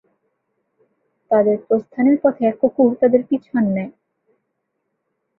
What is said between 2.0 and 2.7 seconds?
পথে এক